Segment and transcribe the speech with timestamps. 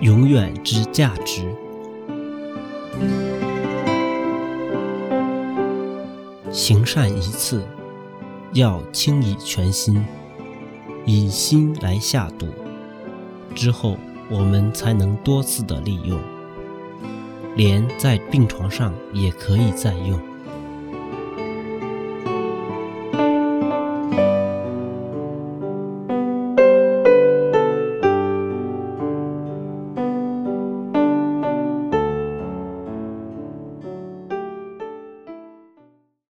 [0.00, 1.54] 永远之价值。
[6.50, 7.62] 行善一次，
[8.52, 10.04] 要倾以全心，
[11.04, 12.46] 以心来下赌，
[13.54, 13.96] 之后
[14.30, 16.20] 我们才能多次的利用，
[17.56, 20.18] 连在病床上也可以再用。